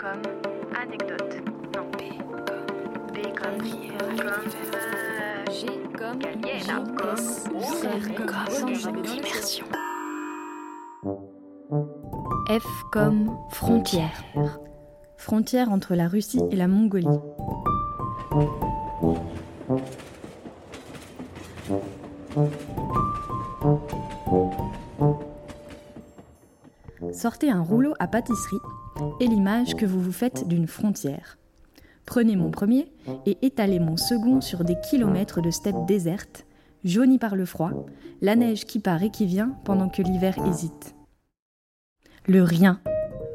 [0.00, 0.22] comme
[0.74, 1.36] anecdote.
[1.74, 2.64] Non, B comme
[3.12, 3.58] B comme
[4.16, 5.66] comme G
[5.98, 7.16] comme Galiena comme
[8.86, 9.66] comme immersion.
[12.48, 14.24] F comme frontière.
[15.18, 17.06] Frontière entre la Russie et la Mongolie.
[27.20, 28.62] Sortez un rouleau à pâtisserie
[29.20, 31.36] et l'image que vous vous faites d'une frontière.
[32.06, 32.90] Prenez mon premier
[33.26, 36.46] et étalez mon second sur des kilomètres de steppe déserte,
[36.82, 37.72] jaunie par le froid,
[38.22, 40.94] la neige qui part et qui vient pendant que l'hiver hésite.
[42.26, 42.80] Le rien,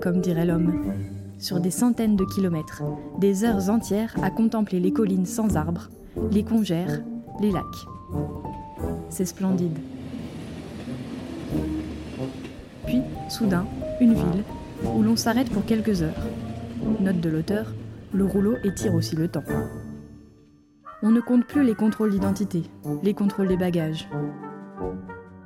[0.00, 0.94] comme dirait l'homme.
[1.38, 2.84] Sur des centaines de kilomètres,
[3.18, 5.90] des heures entières à contempler les collines sans arbres,
[6.30, 7.02] les congères,
[7.38, 7.84] les lacs.
[9.10, 9.78] C'est splendide.
[13.28, 13.66] Soudain,
[14.00, 14.44] une ville
[14.84, 16.26] où l'on s'arrête pour quelques heures.
[17.00, 17.72] Note de l'auteur,
[18.12, 19.44] le rouleau étire aussi le temps.
[21.02, 22.62] On ne compte plus les contrôles d'identité,
[23.02, 24.08] les contrôles des bagages.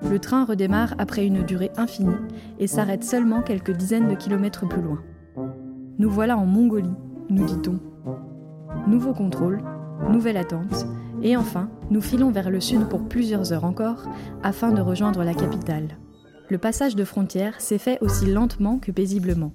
[0.09, 2.15] Le train redémarre après une durée infinie
[2.59, 5.03] et s'arrête seulement quelques dizaines de kilomètres plus loin.
[5.99, 6.95] Nous voilà en Mongolie,
[7.29, 7.81] nous dit-on.
[8.87, 9.62] Nouveau contrôle,
[10.09, 10.87] nouvelle attente,
[11.23, 14.05] et enfin, nous filons vers le sud pour plusieurs heures encore
[14.43, 15.99] afin de rejoindre la capitale.
[16.51, 19.53] Le passage de frontière s'est fait aussi lentement que paisiblement.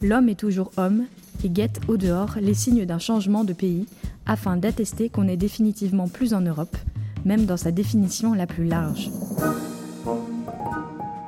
[0.00, 1.06] L'homme est toujours homme
[1.42, 3.86] et guette au dehors les signes d'un changement de pays
[4.26, 6.76] afin d'attester qu'on est définitivement plus en Europe,
[7.24, 9.10] même dans sa définition la plus large.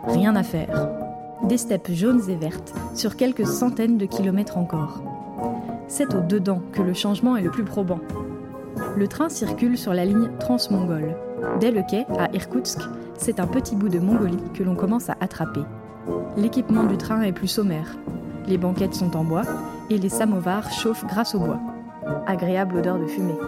[0.07, 0.89] Rien à faire.
[1.49, 5.03] Des steppes jaunes et vertes sur quelques centaines de kilomètres encore.
[5.89, 8.01] C'est au dedans que le changement est le plus probant.
[8.97, 11.17] Le train circule sur la ligne transmongole.
[11.61, 12.81] Dès le quai, à Irkoutsk,
[13.19, 15.63] c'est un petit bout de Mongolie que l'on commence à attraper.
[16.37, 17.97] L'équipement du train est plus sommaire.
[18.47, 19.45] Les banquettes sont en bois
[19.91, 21.61] et les samovars chauffent grâce au bois.
[22.27, 23.39] Agréable odeur de fumée.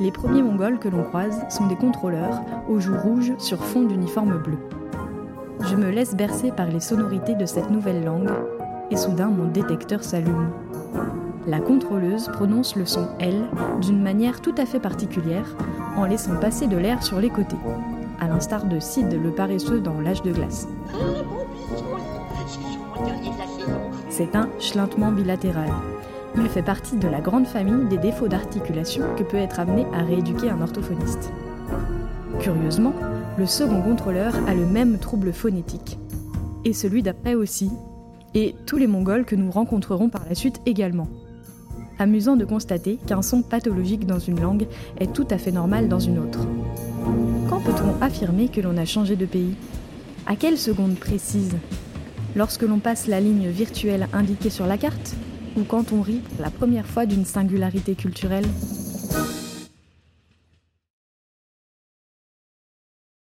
[0.00, 4.38] Les premiers Mongols que l'on croise sont des contrôleurs aux joues rouges sur fond d'uniforme
[4.38, 4.58] bleu.
[5.62, 8.30] Je me laisse bercer par les sonorités de cette nouvelle langue
[8.90, 10.50] et soudain mon détecteur s'allume.
[11.46, 13.44] La contrôleuse prononce le son L
[13.80, 15.56] d'une manière tout à fait particulière
[15.96, 17.56] en laissant passer de l'air sur les côtés,
[18.18, 20.66] à l'instar de Sid le paresseux dans L'âge de glace.
[24.08, 25.70] C'est un schlintement bilatéral.
[26.36, 30.02] Il fait partie de la grande famille des défauts d'articulation que peut être amené à
[30.02, 31.32] rééduquer un orthophoniste.
[32.40, 32.92] Curieusement,
[33.38, 35.98] le second contrôleur a le même trouble phonétique.
[36.64, 37.70] Et celui d'après aussi.
[38.34, 41.06] Et tous les Mongols que nous rencontrerons par la suite également.
[41.98, 44.66] Amusant de constater qu'un son pathologique dans une langue
[45.00, 46.40] est tout à fait normal dans une autre.
[47.48, 49.54] Quand peut-on affirmer que l'on a changé de pays?
[50.26, 51.56] À quelle seconde précise?
[52.34, 55.14] Lorsque l'on passe la ligne virtuelle indiquée sur la carte?
[55.56, 58.44] Ou quand on rit pour la première fois d'une singularité culturelle?